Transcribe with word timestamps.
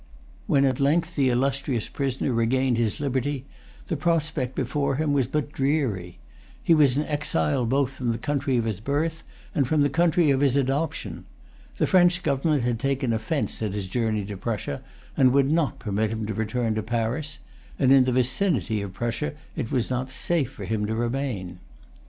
When 0.47 0.65
at 0.65 0.79
length 0.79 1.15
the 1.15 1.29
illustrious 1.29 1.87
prisoner 1.87 2.33
regained 2.33 2.79
his 2.79 2.99
liberty, 2.99 3.45
the 3.85 3.95
prospect 3.95 4.55
before 4.55 4.95
him 4.95 5.13
was 5.13 5.27
but 5.27 5.51
dreary. 5.51 6.17
He 6.63 6.73
was 6.73 6.97
an 6.97 7.03
exile 7.05 7.67
both 7.67 7.91
from 7.91 8.11
the 8.11 8.17
country 8.17 8.57
of 8.57 8.65
his 8.65 8.79
birth 8.79 9.23
and 9.53 9.67
from 9.67 9.83
the 9.83 9.91
country 9.91 10.31
of 10.31 10.41
his 10.41 10.55
adoption. 10.57 11.25
The 11.77 11.85
French 11.85 12.23
government 12.23 12.63
had 12.63 12.79
taken 12.79 13.13
offence 13.13 13.61
at 13.61 13.73
his 13.75 13.87
journey 13.87 14.25
to 14.25 14.37
Prussia, 14.37 14.81
and 15.15 15.33
would 15.33 15.51
not 15.51 15.77
permit 15.77 16.09
him 16.09 16.25
to 16.25 16.33
return 16.33 16.73
to 16.73 16.81
Paris; 16.81 17.37
and 17.77 17.91
in 17.91 18.05
the 18.05 18.11
vicinity 18.11 18.81
of 18.81 18.93
Prussia 18.93 19.33
it 19.55 19.71
was 19.71 19.91
not 19.91 20.09
safe 20.09 20.51
for 20.51 20.65
him 20.65 20.87
to 20.87 20.95
remain. 20.95 21.59